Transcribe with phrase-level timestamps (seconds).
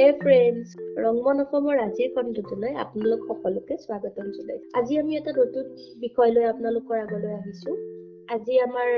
[0.00, 0.68] হে ফ্ৰেণ্ডছ
[1.04, 5.66] ৰংমন অসমৰ আজিৰ খণ্ডটোলৈ আপোনালোক সকলোকে স্বাগতম জনাইছো আজি আমি এটা নতুন
[6.00, 7.74] বিষয় লৈ আপোনালোকৰ আগলৈ আহিছো।
[8.28, 8.88] আজি আমাৰ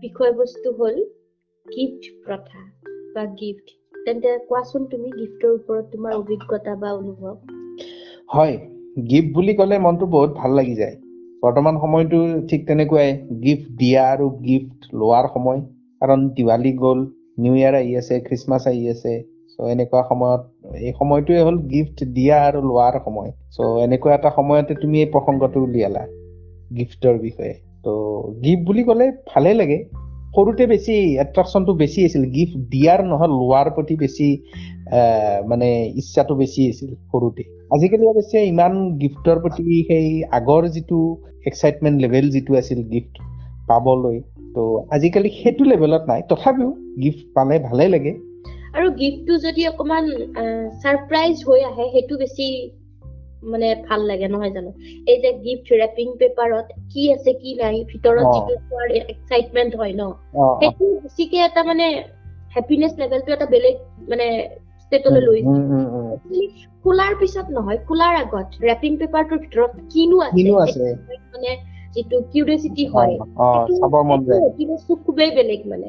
[0.00, 1.00] বিষয়বস্তু হ'ল
[1.66, 2.60] গিফ্ট প্ৰথা
[3.14, 3.74] বা গিফ্ট
[4.06, 7.34] তেন্তে কোৱাচোন তুমি গিফ্টৰ ওপৰত তোমাৰ অভিজ্ঞতা বা অনুভৱ।
[8.34, 8.56] হয়
[9.08, 10.96] গিফ্ট বুলি ক'লে মনটো বহুত ভাল লাগি যায়।
[11.42, 13.10] বৰ্তমান সময়টো ঠিক তেনেকুৱাই
[13.42, 15.60] গিফ্ট দিয়া আৰু গিফ্ট লোৱাৰ সময়।
[16.00, 17.06] কাৰণ দিৱালী গ'ল
[17.38, 20.42] নিউ ইয়েৰ আহি আছে খ্ৰীষ্টমাছ আহি আছে। চ' এনেকুৱা সময়ত
[20.74, 25.58] এই সময়টোৱে হ'ল গিফ্ট দিয়া আৰু লোৱাৰ সময়। চ' এনেকুৱা এটা সময়তে তুমি এই প্ৰসংগটো
[25.62, 26.02] উলিয়ালা
[26.76, 27.54] গিফ্টৰ বিষয়ে।
[27.84, 27.88] ত'
[28.44, 29.78] গিফ্ট বুলি ক'লে ভালেই লাগে।
[30.36, 34.26] সৰুতে বেছি এট্ৰেকশ্যনটো বেছি আছিল। গিফ্ট দিয়াৰ নহয় লোৱাৰ প্ৰতি বেছি
[35.48, 37.42] মানে ইচ্ছাটো বেছি আছিল সৰুতে।
[37.74, 40.98] আজিকালি অৱশ্যে ইমান গিফ্টৰ প্ৰতি সেই আগৰ যিটো
[41.46, 43.14] এক্সাইটমেণ্ট লেভেল যিটো আছিল গিফ্ট
[43.68, 44.20] পাবলৈ
[44.54, 44.58] ত'
[44.90, 46.70] আজিকালি সেইটো লেভেলত নাই। তথাপিও
[47.02, 48.12] গিফ্ট পালে ভালেই লাগে।
[48.74, 50.04] আৰু গিফ্টটো যদি অকমান
[50.82, 52.46] ছাৰপ্ৰাইজ হৈ আহে সেইটো বেছি
[53.52, 54.70] মানে ভাল লাগে নহয় জানো?
[55.10, 60.02] এই যে গিফ্ট ৰেপিং পেপাৰত কি আছে কি নাই ভিতৰত যিটো চোৱাৰ এক্সাইটমেণ্ট হয় ন?
[60.60, 61.86] সেইটো বেছিকে এটা মানে
[62.56, 63.76] হেপিনেছ লেভেলটো এটা বেলেগ
[64.08, 64.26] মানে
[64.82, 65.40] ষ্টেটলৈ লৈ
[66.84, 70.90] খোলাৰ পিছত নহয় খোলাৰ আগত ৰেপিং পেপাৰটোৰ ভিতৰত কিনো আছে?
[71.32, 71.50] মানে
[71.94, 73.14] যিটো কিউৰিচিটি হয়
[74.40, 75.86] হেপিনেছটো খুবেই বেলেগ মানে।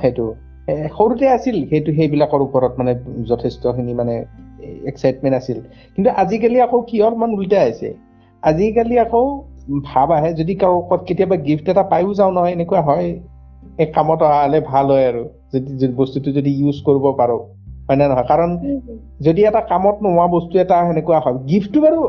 [0.00, 0.26] সেইটো।
[0.68, 2.92] সৰুতে আছিল সেইটো সেইবিলাকৰ ওপৰত মানে
[3.28, 4.14] যথেষ্টখিনি মানে
[4.90, 5.58] এক্সাইটমেণ্ট আছিল।
[5.94, 7.88] কিন্তু আজিকালি আকৌ কি অলপমান উল্টাই আছে
[8.42, 9.24] আজিকালি আকৌ
[9.84, 10.52] ভাৱ আহে যদি
[11.06, 13.08] কেতিয়াবা গিফ্ট এটা পায়ো যাওঁ নহয় এনেকুৱা হয়
[13.78, 17.38] এই কামত অহা হলে ভাল হয় আৰু যদি বস্তুটো যদি ইউজ কৰিব পাৰো
[17.86, 18.26] হয় নে নহয়?
[18.32, 18.50] কাৰণ
[19.20, 22.00] যদি এটা কামত নোহোৱা বস্তু এটা সেনেকুৱা হয় গিফ্টটো বাৰু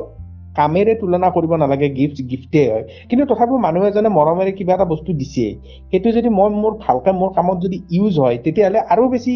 [0.55, 5.13] কামেৰে তুলনা কৰিব নালাগে গিফ্ট গিফ্টেই হয়। কিন্তু তথাপিও মানুহ এজনে মৰমেৰে কিবা এটা বস্তু
[5.13, 5.45] দিছে
[5.91, 9.33] সেইটো যদি মই মোৰ ভালকে মোৰ কামত যদি ইউজ হয় তেতিয়াহ'লে আৰু বেছি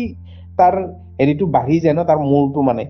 [0.57, 0.73] তাৰ
[1.19, 2.83] হেৰিটো বাঢ়ি যায় ন তাৰ মূৰটো মানে।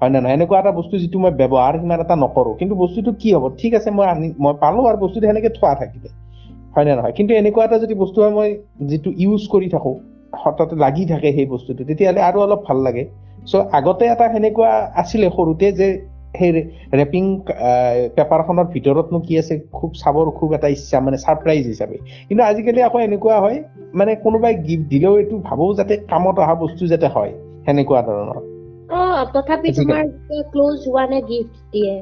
[0.00, 0.34] হয় নে নহয়?
[0.34, 3.44] এনেকুৱা এটা বস্তু যিটো মই ব্যৱহাৰ সিমান এটা নকৰো। কিন্তু বস্তুটো কি হ'ব?
[3.58, 6.08] ঠিক আছে মই আনি মই পালো আৰু বস্তুটো সেনেকে থোৱা থাকিলে।
[6.74, 7.12] হয় নে নহয়?
[7.12, 8.48] কিন্তু এনেকুৱা এটা যদি বস্তু হয় মই
[8.80, 9.92] যিটো ইউজ কৰি থাকো
[10.36, 13.04] হঠাৎ লাগি থাকে সেই বস্তুটো তেতিয়াহ'লে আৰু অলপ ভাল লাগে।
[13.46, 15.88] চ' আগতে এটা সেনেকুৱা আছিলে সৰুতে যে
[16.38, 16.50] সেই
[17.00, 17.24] ৰেপিং
[18.16, 21.96] পেপাৰখনৰ ভিতৰতনো কি আছে খুব চাবৰ খুব এটা ইচ্ছা মানে ছাৰপ্ৰাইজ হিচাপে।
[22.28, 23.58] কিন্তু আজিকালি আকৌ এনেকুৱা হয়
[23.94, 27.32] মানে কোনোবাই গিফ্ট দিলেও এইটো ভাবো যাতে কামত অহা বস্তু যাতে হয়
[27.64, 28.40] সেনেকুৱা ধৰণৰ।
[29.34, 30.02] তথাপি তোমাৰ
[30.52, 31.92] ক্ল'জ হোৱা নে গিফ্ট দিয়ে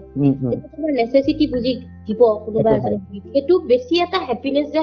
[0.65, 1.73] তোমাৰ নেচেচিটি বুজি
[2.07, 2.99] দিব কোনোবা এজনে
[3.33, 4.83] সেইটো বেছি এটা হেপিনেছ যে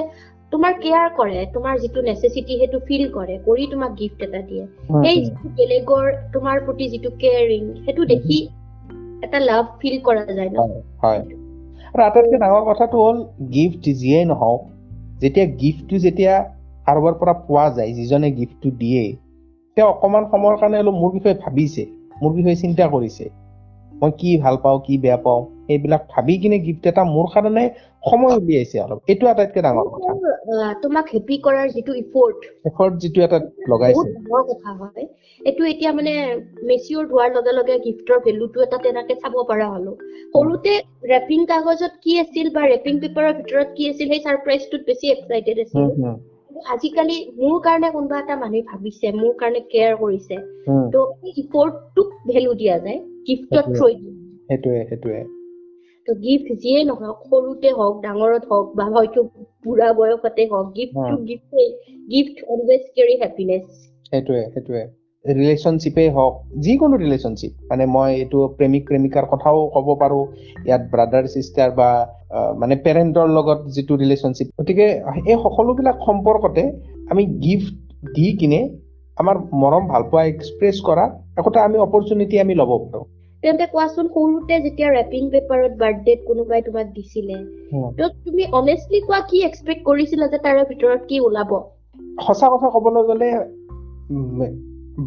[0.52, 4.64] তোমাৰ কেয়াৰ কৰে তোমাৰ যিটো নেচেচিটি সেইটো ফিল কৰে কৰি তোমাক গিফ্ট এটা দিয়ে।
[5.04, 8.38] সেই যিটো বেলেগৰ তোমাৰ প্ৰতি যিটো কেয়াৰিং সেইটো দেখি
[9.24, 10.56] এটা লাভ ফিল কৰা যায় ন?
[11.02, 11.20] হয়
[11.92, 13.18] আৰু আটাইতকৈ ডাঙৰ কথাটো হ'ল
[13.50, 14.62] গিফ্ট যিয়ে নহওক
[15.20, 16.34] যেতিয়া গিফ্টটো যেতিয়া
[16.86, 19.04] কাৰোবাৰ পৰা পোৱা যায় যিজনে গিফ্টটো দিয়ে
[19.76, 21.82] তেওঁ অকণমান সময়ৰ কাৰণে অলপ মোৰ বিষয়ে ভাবিছে
[22.22, 23.24] মোৰ বিষয়ে চিন্তা কৰিছে।
[23.92, 27.64] মই কি ভাল পাওঁ কি বেয়া পাওঁ সেইবিলাক ভাবি কিনে গিফ্ট এটা মোৰ কাৰণে
[28.10, 30.12] সময় উলিয়াইছে অলপ। এইটো আটাইতকৈ ডাঙৰ কথা।
[30.82, 33.38] তোমাক হেপী কৰাৰ যিটো ইফৰ্ট এফৰ্ট যিটো এটা
[33.68, 35.04] লগাইছে। ডাঙৰ কথা হয়।
[35.40, 36.12] এইটো এতিয়া মানে
[36.64, 39.92] মেচিয়ৰ হোৱাৰ লগে লগে গিফ্টৰ ভেলুটো এটা তেনেকে চাব পৰা হলো।
[40.34, 40.72] সৰুতে
[41.10, 45.86] ৰেপিং কাগজত কি আছিল বা ৰেপিং পেপাৰৰ ভিতৰত কি আছিল সেই ছাৰপ্ৰাইজটোত বেছি এক্সাইটেড আছিল।
[46.72, 50.36] আজিকালি মোৰ কাৰণে কোনোবা এটা মানুহে ভাবিছে মোৰ কাৰণে কেয়াৰ কৰিছে।
[50.92, 50.96] ত'
[51.36, 52.98] ইফৰ্টটোক ভেলু দিয়া যায়
[53.28, 54.14] গিফ্টত থৈ দিয়ে
[54.48, 55.20] সেইটোৱে সেইটোৱে।
[56.08, 59.20] ত' গিফ্ট যিয়ে নহওক সৰুতে হওক ডাঙৰত হওক বা হয়তো
[59.64, 61.68] বুঢ়া বয়সতে হওক গিফ্টটো গিফ্টেই
[62.10, 63.64] গিফ্ট অলৱেজ কেৰি হেপিনেছ
[64.12, 64.82] সেইটোৱে সেইটোৱে।
[65.24, 70.20] ৰিলেশ্যনশ্বিপেই হওক যিকোনো ৰিলেশ্যনশ্বিপ মানে মই এইটো প্ৰেমিক প্ৰেমিকাৰ কথাও ক'ব পাৰো।
[70.66, 71.88] ইয়াত ব্ৰাদাৰ চিষ্টাৰ বা
[72.60, 74.86] মানে পেৰেণ্টৰ লগত যিটো ৰিলেশ্যনশ্বিপ গতিকে
[75.30, 76.62] এই সকলোবিলাক সম্পৰ্কতে
[77.10, 77.74] আমি গিফ্ট
[78.14, 78.60] দি কিনে
[79.16, 81.04] আমাৰ মৰম ভাল পোৱা এক্সপ্ৰেছ কৰা
[81.38, 83.02] একোটা আমি অপৰচুনিটি আমি ল'ব পাৰো।
[83.44, 87.34] তেন্তে কোৱাচোন সৰুতে যেতিয়া ৰেপিং পেপাৰত বাৰ্থডেত কোনোবাই তোমাক দিছিলে
[87.98, 91.50] ত তুমি অনেষ্টলি কোৱা কি এক্সপেক্ট কৰিছিলা যে তাৰে ভিতৰত কি ওলাব?
[92.26, 93.28] সঁচা কথা ক'বলৈ গ'লে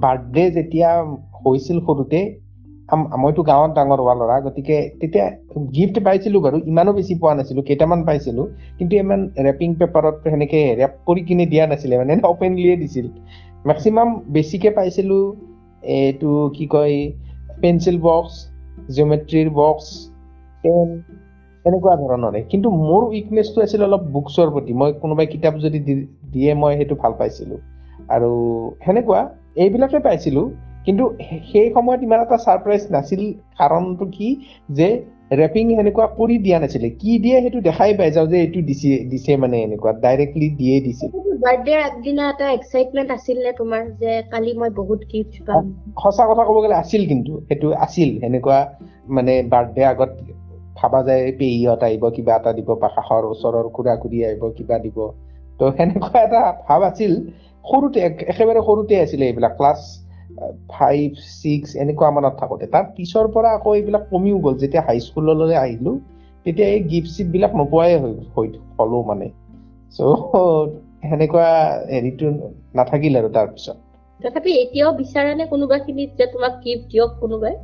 [0.04, 0.90] বাৰ্থডে যেতিয়া
[1.42, 2.22] হৈছিল সৰুতে
[3.24, 5.26] মইতো গাঁৱত ডাঙৰ হোৱা ল'ৰা গতিকে তেতিয়া
[5.76, 8.44] গিফ্ট পাইছিলো বাৰু ইমানো বেছি পোৱা নাছিলো কেইটামান পাইছিলো
[8.78, 13.06] কিন্তু ইমান ৰেপিং পেপাৰত সেনেকে ৰেপ কৰি কিনে দিয়া নাছিলে মানে অপেনলিয়ে দিছিল।
[13.66, 15.18] মেক্সিমাম বেছিকে পাইছিলো
[15.98, 16.96] এইটো কি কয়
[17.62, 18.34] পেঞ্চিল বক্স
[18.90, 19.86] জিঅ'মেট্ৰিৰ বক্স
[20.64, 20.88] পেন
[21.66, 25.80] এনেকুৱা ধৰণৰে কিন্তু মোৰ উইকনেছটো আছিল অলপ বুকছৰ প্ৰতি। মই কোনোবাই কিতাপ যদি
[26.32, 27.56] দিয়ে মই সেইটো ভাল পাইছিলো।
[28.10, 28.32] আৰু
[28.86, 29.22] সেনেকুৱা
[29.56, 30.42] এইবিলাকে পাইছিলো।
[30.86, 31.04] কিন্তু
[31.52, 33.22] সেই সময়ত ইমান এটা ছাৰপ্ৰাইজ নাছিল।
[33.60, 34.28] কাৰণটো কি?
[34.70, 34.90] যে
[35.32, 39.32] ৰেপিং সেনেকুৱা কৰি দিয়া নাছিলে। কি দিয়ে সেইটো দেখাই পাই যাওঁ যে এইটো দিছে দিছে
[39.38, 41.12] মানে এনেকুৱা ডাইৰেক্টলি দিয়ে দিছিল
[41.44, 45.64] বাৰ্থডেৰ আগদিনা এটা এক্সাইটমেণ্ট আছিল নে তোমাৰ যে কালি মই বহুত গিফ্ট পাম?
[46.02, 48.58] সঁচা কথা ক'ব গ'লে আছিল কিন্তু সেইটো আছিল। সেনেকুৱা
[49.10, 50.12] মানে বাৰ্থডে আগত
[50.76, 54.98] ভাবা যায় পেহীহঁত আহিব কিবা এটা দিব বা কাষৰ ওচৰৰ খুৰা খুৰী আহিব কিবা দিব।
[55.60, 57.14] তো সেনেকুৱা এটা ভাৱ আছিল।
[57.66, 59.80] সৰুতে এক- একেবাৰে সৰুতে আছিলে এইবিলাক। ক্লাছ
[60.70, 61.10] ফাইভ
[61.42, 65.92] ছিক্স এনেকুৱা মানত থাকোতে। তাৰ পিছৰ পৰা আকৌ এইবিলাক কমিও গ'ল। যেতিয়া হাইস্কুললৈ আহিলো
[66.46, 68.48] তেতিয়া এই গিফ্ট চিফ্ট বিলাক নোপোৱাই হৈ হৈ
[68.80, 69.28] হলো মানে।
[69.92, 70.00] চ'
[71.10, 71.50] সেনেকুৱা
[71.94, 72.28] হেৰিটো
[72.76, 73.78] নাথাকিল আৰু তাৰপিছত
[74.20, 77.56] তথাপি এতিয়াও বিচাৰা নে কোনোবা খিনিত যে তোমাক গিফ্ট দিয়ক কোনোবাই?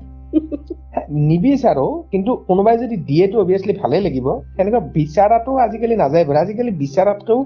[1.30, 7.40] নিবিচাৰো কিন্তু কোনোবাই যদি দিয়েতো অভিয়াছলি ভালে লাগিব। সেনেকুৱা বিচাৰাটো আজিকালি নাযায় বাৰু। আজিকালি বিচাৰাতকেও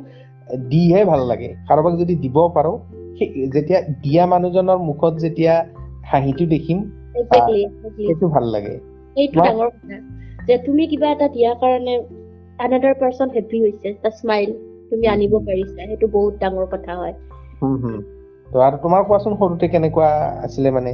[0.69, 2.73] দিহে ভাল লাগে। কাৰোবাক যদি দিব পাৰো
[3.53, 5.53] যেতিয়া দিয়া মানুহজনৰ মুখত যেতিয়া
[6.05, 6.79] হাঁহিটো দেখিম.
[7.99, 8.73] সেইটো ভাল লাগে
[9.15, 9.97] সেইটো ডাঙৰ কথা
[10.47, 11.93] যে তুমি কিবা এটা দিয়াৰ কাৰণে
[12.59, 14.49] আনাদাৰ পাৰ্চন হেপী হৈছে এটা স্মাইল
[14.91, 17.15] তুমি আনিব পাৰিছা সেইটো বহুত ডাঙৰ কথা হয়
[18.47, 20.09] তো আৰু তোমাৰ কোৱাচোন সৰুতে কেনেকুৱা
[20.43, 20.91] আছিলে মানে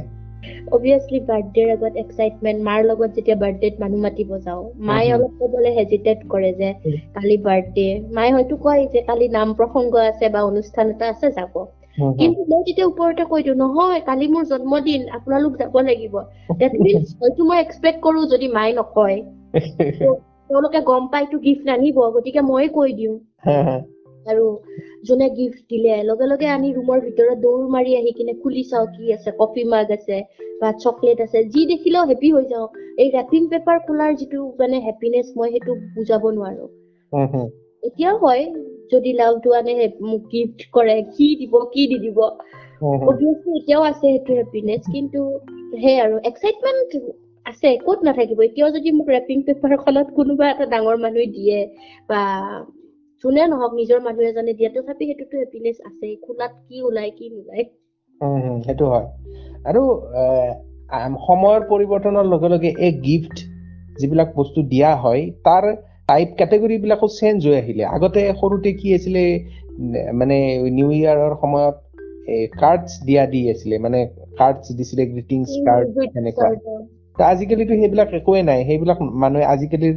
[0.68, 5.12] অবভিয়াছলি বাৰ্থডেৰ আগত এক্সাইটমেণ্ট মাৰ লগত যেতিয়া বাৰ্থডেত মানুহ মাতিব যাওঁ মায়ে.
[5.14, 6.68] অলপ ক'বলৈ হেজিটেট কৰে যে.
[7.14, 11.54] কালি বাৰ্থডে মায়ে হয়তো কয় যে কালি নাম প্ৰসংগ আছে বা অনুষ্ঠান এটা আছে যাব।
[11.96, 16.14] কিন্তু মই তেতিয়া ওপৰতে কৈ দিওঁ নহয় কালি মোৰ জন্মদিন আপোনালোক যাব লাগিব।
[17.20, 19.18] হয়তো মই এক্সপেক্ট কৰো যদি মায়ে নকয়।
[20.50, 23.16] তেওঁলোকে গম পাইতো গিফ্ট নানিব গতিকে ময়ে কৈ দিওঁ।
[24.26, 24.44] আৰু
[25.04, 29.04] যোনে গিফ্ট দিলে লগে লগে আনি ৰুমৰ ভিতৰত দৌৰ মাৰি আহি কিনে খুলি চাওঁ কি
[29.12, 30.16] আছে কফি মাগ আছে
[30.60, 32.68] বা চকলেট আছে যি দেখিলেও হেপী হৈ যাওঁ।
[32.98, 36.66] এই ৰেপিং পেপাৰ খোলাৰ যিটো মানে হেপিনেছ মই সেইটো বুজাব নোৱাৰো।
[37.82, 38.42] এতিয়াও হয়
[38.92, 42.18] যদি লাভটো আনে মোক গিফ্ট কৰে কি দিব কি দি দিব।
[43.02, 45.20] অবভিয়াছলি এতিয়াও আছে সেইটো হেপিনেছ কিন্তু
[45.82, 46.90] সেই আৰু এক্সাইটমেণ্ট
[47.46, 48.38] আছে ক'ত নাথাকিব?
[48.40, 51.58] এতিয়াও যদি মোক ৰেপিং পেপাৰখনত কোনোবা এটা ডাঙৰ মানুহে দিয়ে
[52.08, 52.20] বা
[53.24, 57.62] যোনে নহওক নিজৰ মানুহ এজনে দিয়ে তথাপি সেইটোতো হেপিনেছ আছে খোলাত কি ওলাই কি নোলাই
[58.66, 59.06] সেইটো হয়।
[59.68, 59.82] আৰু
[61.26, 63.36] সময়ৰ পৰিৱৰ্তনৰ লগে লগে এই গিফ্ট
[63.98, 65.64] যিবিলাক বস্তু দিয়া হয় তাৰ
[66.08, 69.22] টাইপ কেটেগৰী বিলাকো চেঞ্জ হৈ আহিলে। আগতে সৰুতে কি আছিলে
[70.20, 70.36] মানে
[70.76, 71.76] নিউ ইয়াৰৰ সময়ত
[72.60, 73.98] কাৰ্ডছ দিয়া দি আছিলে মানে
[74.38, 76.48] কাৰ্ডছ দিছিলে গ্ৰিটিংছ কাৰ্ড সেনেকুৱা
[77.16, 79.96] ত আজিকালিতো সেইবিলাক একোৱে নাই। সেইবিলাক মানুহে আজিকালিৰ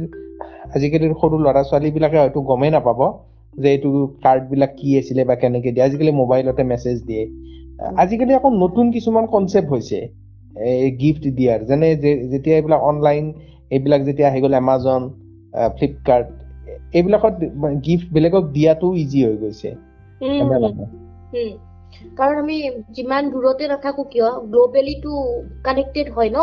[0.76, 3.00] আজিকালিৰ সৰু ল'ৰা ছোৱালী বিলাকে হয়তো গমেই নাপাব
[3.54, 3.90] যে এইটো
[4.24, 7.24] কাৰ্ড বিলাক কি আছিলে বা কেনেকে দিয়ে। আজিকালি মোবাইলতে মেছেজ দিয়ে।
[8.02, 9.98] আজিকালি আকৌ নতুন কিছুমান কনচেপ্ট হৈছে
[10.68, 11.88] এই গিফ্ট দিয়াৰ। যেনে
[12.32, 13.24] যেতিয়া এইবিলাক অনলাইন
[13.74, 15.02] এইবিলাক যেতিয়া আহি গ'ল এমাজন
[15.52, 16.28] ফ্লিপকাৰ্ট
[16.98, 17.34] এইবিলাকত
[17.86, 19.68] গিফ্ট বেলেগক দিয়াটো ইজি হৈ গৈছে।
[22.18, 22.56] কাৰণ আমি
[22.96, 25.14] যিমান দূৰতে নাথাকো কিয় গ্ল'বেলিটো
[25.64, 26.38] কানেক্টেড হয় ন?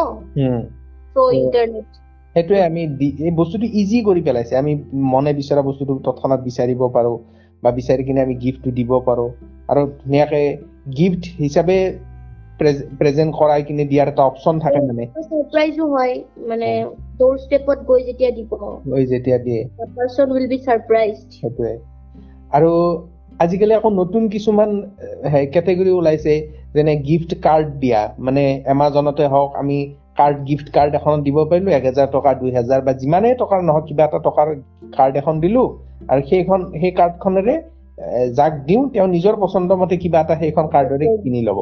[1.41, 1.87] ইণ্টাৰনেট
[2.35, 2.81] সেইটোৱে আমি
[3.27, 4.71] এই বস্তুটো ইজি কৰি পেলাইছে। আমি
[5.13, 7.13] মনে বিচৰা বস্তুটো তৎক্ষণাত বিচাৰিব পাৰো
[7.63, 9.25] বা বিচাৰি কিনে আমি গিফ্টটো দিব পাৰো।
[9.71, 10.41] আৰু ধুনীয়াকে
[10.97, 11.77] গিফ্ট হিচাপে
[12.99, 15.03] প্ৰেজেন্ট কৰাই কিনে দিয়াৰ এটা অপচন থাকে মানে।
[17.19, 18.51] ডোৰ ষ্টেপত গৈ যেতিয়া দিব।
[18.91, 19.61] লৈ যেতিয়া দিয়ে।
[19.97, 21.73] পাৰ্চন উইল বি ছাৰপ্ৰাইজ সেইটোৱে।
[22.57, 22.71] আৰু
[23.43, 24.71] আজিকালি আকৌ নতুন কিছুমান
[25.53, 26.33] কেটেগৰী ওলাইছে
[26.75, 29.77] যেনে গিফ্ট কাৰ্ড দিয়া। মানে এমাজনতে হওক আমি
[30.19, 33.85] কাৰ্ড গিফ্ট কাৰ্ড এখন দিব পাৰিলো এক হেজাৰ টকা দুই হেজাৰ বা যিমানেই টকাৰ নহওক
[33.89, 34.47] কিবা এটা টকাৰ
[34.97, 35.63] কাৰ্ড এখন দিলো।
[36.11, 37.55] আৰু সেইখন সেই কাৰ্ডখনেৰে
[38.37, 41.59] যাক দিওঁ তেওঁ নিজৰ পচন্দ মতে কিবা এটা সেইখন কাৰ্ডৰে কিনি ল'ব।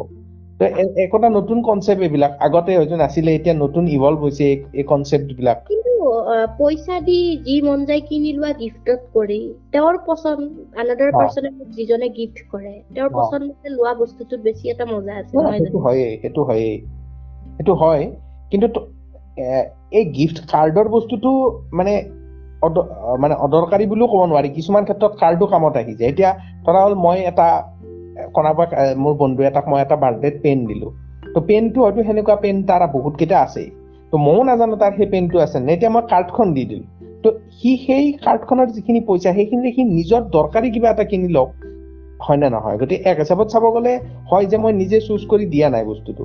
[0.97, 5.93] একোটা নতুন কনচেপ্ট এইবিলাক আগতে হয়তো নাছিলে এতিয়া নতুন ইভলভ হৈছে এই- কনচেপ্ট বিলাক কিন্তু
[6.59, 9.39] পইচা দি যি মন যায় কিনি লোৱা গিফ্টত কৰি
[9.71, 10.43] তেওঁৰ পচন্দ
[10.79, 15.33] আনাদাৰ। পাৰ্চনে মোক যিজনে গিফ্ট কৰে তেওঁৰ। পচন্দ মতে লোৱা বস্তুটোত বেছি এটা মজা আছে
[15.57, 16.75] সেইটো হয়েই সেইটো হয়েই
[17.55, 18.03] সেইটো হয়
[18.51, 18.67] কিন্তু
[19.91, 21.29] এই গিফ্ট কাৰ্ডৰ বস্তুটো
[21.73, 21.93] মানে
[23.19, 26.31] মানে অদৰকাৰী বুলিও ক'ব নোৱাৰি কিছুমান ক্ষেত্ৰত কাৰ্ডো কামত আহি যায় এতিয়া
[26.65, 27.47] ধৰা হ'ল মই এটা
[28.17, 28.23] এ,
[28.95, 30.87] মোৰ বন্ধু এটাক মই এটা বাৰ্থডেত পেন দিলো।
[31.33, 33.69] তো পেনটো হয়তো সেনেকুৱা পেন তাৰ বহুত কেইটা আছেই।
[34.11, 36.85] তো ময়ো নাজানো তাৰ সেই পেনটো আছে নে এতিয়া মই কাৰ্ডখন দি দিলো
[37.23, 37.29] তো
[37.59, 41.49] সি সেই কাৰ্ডখনৰ যিখিনি পইচা সেইখিনি সি নিজৰ দৰকাৰী কিবা এটা কিনি লওক
[42.21, 42.77] হয় নে নহয়?
[42.77, 43.99] গতিকে এক হিচাপত চাব গ'লে
[44.31, 46.23] হয় যে মই নিজে চুজ কৰি দিয়া নাই বস্তুটো।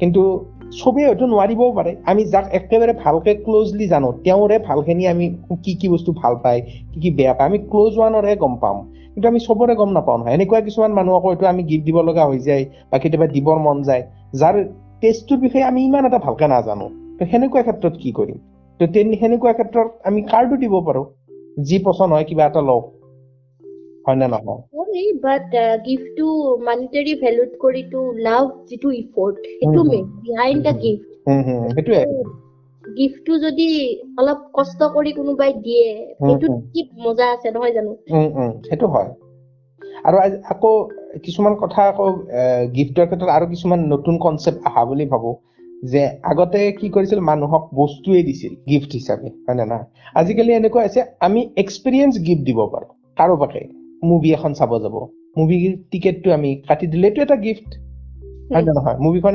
[0.00, 5.26] কিন্তু চবেই হয়তো নোৱাৰিবও পাৰে। আমি যাক একেবাৰে ভালকে ক্লজলি জানো তেওঁৰে ভালখিনি আমি
[5.64, 6.60] কি কি বস্তু ভাল পায়
[6.92, 8.76] কি কি বেয়া পায় আমি ক্লজ ওৱানৰহে গম পাম।
[9.16, 12.38] কিন্তু আমি চবৰে গম নাপাওঁ নহয়। এনেকুৱা কিছুমান মানুহক হয়তো আমি গিফ্ট দিব লগা হৈ
[12.38, 14.02] যায় বা কেতিয়াবা দিবৰ মন যায়
[14.34, 14.54] যাৰ
[15.00, 16.86] টেষ্টটোৰ বিষয়ে আমি ইমান এটা ভালকে নাজানো।
[17.18, 18.38] তো সেনেকুৱা ক্ষেত্ৰত কি কৰিম?
[18.80, 21.02] তো সেনেকুৱা ক্ষেত্ৰত আমি কাৰ্ডো দিব পাৰো
[21.62, 22.84] যি পচন্দ হয় কিবা এটা লওক
[24.08, 24.60] হয় নে নহয়?
[25.22, 25.54] বাট
[25.86, 26.26] গিফ্টটো
[26.60, 32.02] মানিটাৰী ভেলুত কৰিটো লাভ যিটো ইফৰ্ট সেইটো um, main behind the gift hmm hmm সেইটোৱে।
[32.98, 33.68] গিফ্টটো যদি
[34.18, 36.38] অলপ কষ্ট কৰি কোনোবাই দিয়ে উম।
[36.72, 37.92] কি মজা আছে নহয় জানো?
[38.68, 39.10] সেইটো হয়।
[40.04, 40.88] আৰু আজি- আকৌ
[41.22, 42.06] কিছুমান কথা আকৌ
[42.74, 45.30] গিফ্টৰ ক্ষেত্ৰত আৰু কিছুমান নতুন কনচেপ্ট অহা বুলি ভাবো।
[45.84, 49.84] যে আগতে কি কৰিছিল মানুহক বস্তুৱে দিছিল গিফ্ট হিচাপে হয় নে নহয়?
[50.14, 53.68] আজিকালি এনেকুৱা হৈছে আমি এক্সপিৰিয়েঞ্চ গিফ্ট দিব পাৰো কাৰোবাকে।
[54.04, 55.06] মুভি এখন চাব যাব।
[55.38, 57.78] মুভি টিকেটটো আমি কাটি দিলে এইটো এটা গিফ্ট।
[58.54, 58.96] হয় নে নহয়?
[58.98, 59.34] মুভিখন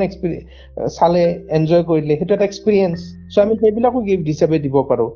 [0.98, 2.96] চালে এনজয় কৰিলে সেইটো এটা এক্সপিৰিয়েঞ্চ
[3.34, 5.06] চ' আমি সেইবিলাকো গিফ্ট হিচাপে দিব পাৰো।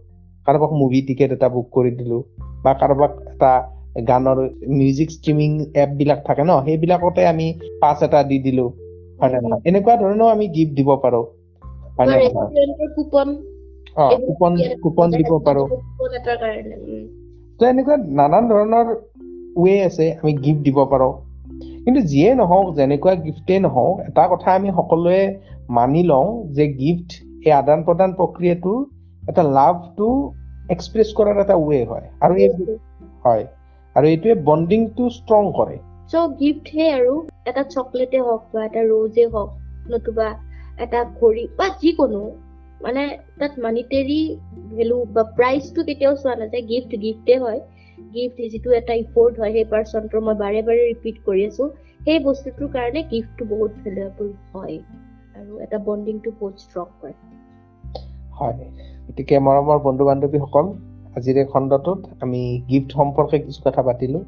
[0.47, 2.25] কাৰোবাক মুভি টিকেট এটা বুক কৰি দিলো
[2.63, 3.53] বা কাৰোবাক এটা
[4.09, 4.39] গানৰ
[4.69, 8.73] মিউজিক ষ্ট্ৰিমিং এপ বিলাক থাকে ন সেইবিলাকতে আমি পাছ এটা দি দিলো।
[9.21, 9.61] হয় নে নহয়?
[9.65, 11.23] এনেকুৱা ধৰণেও আমি গিফ্ট দিব পাৰো।
[11.99, 12.51] হয় নে নহয়?
[13.97, 15.65] অ কুপন কুপন দিব পাৰো।
[17.59, 18.87] তো এনেকুৱা নানান ধৰণৰ
[19.57, 21.26] ৱে আছে আমি গিফ্ট দিব পাৰো।
[21.87, 25.21] কিন্তু যিয়ে নহওক যেনেকুৱা গিফ্টেই নহওক এটা কথা আমি সকলোৱে
[25.69, 27.11] মানি লওঁ যে গিফ্ট
[27.47, 28.79] এই আদান প্ৰদান প্ৰক্ৰিয়াটোৰ
[29.29, 30.09] এটা লাভটো
[30.71, 32.51] এক্সপ্ৰেছ কৰাৰ এটা ৱে হয়। আৰু এই
[33.25, 33.45] হয়।
[33.97, 35.77] আৰু এইটোৱে বণ্ডিংটো ষ্ট্ৰং কৰে।
[36.11, 37.15] চ' গিফ্ট হে আৰু
[37.47, 39.51] এটা চকলেটে হওক বা এটা ৰ'জে হওক
[39.91, 40.29] নতুবা
[40.79, 42.23] এটা ঘড়ী বা যিকোনো
[42.83, 43.03] মানে
[43.39, 44.21] তাত মানিটেৰী
[44.77, 47.61] ভেলু বা প্ৰাইচটো কেতিয়াও চোৱা নাযায় গিফ্ট গিফ্টে হয়।
[48.15, 51.65] গিফ্ট যিটো এটা ইফৰ্ট হয় সেই পাৰ্চনটোৰ মই বাৰে বাৰে ৰিপিট কৰি আছো।
[52.05, 54.77] সেই বস্তুটোৰ কাৰণে গিফ্টটো বহুত ভেলুৱেবল হয়
[55.39, 57.15] আৰু এটা বণ্ডিংটো বহুত ষ্ট্ৰং কৰে।
[58.39, 58.57] হয়
[59.07, 60.67] গতিকে মৰমৰ বন্ধু বান্ধৱীসকল
[61.17, 64.21] আজিৰ এই খণ্ডটোত আমি গিফ্ট সম্পৰ্কে কিছু কথা পাতিলো।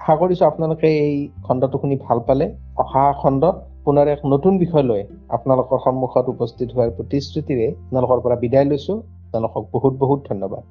[0.00, 2.46] আশা কৰিছো আপোনালোকে এই খণ্ডটো শুনি ভাল পালে।
[2.82, 5.02] অহা খণ্ডত পুনৰ এক নতুন বিষয় লৈ
[5.36, 8.94] আপোনালোকৰ সন্মুখত উপস্থিত হোৱাৰ প্ৰতিশ্ৰুতিৰে আপোনালোকৰ পৰা বিদায় লৈছো।
[9.26, 10.62] আপোনালোকক বহুত বহুত ধন্যবাদ।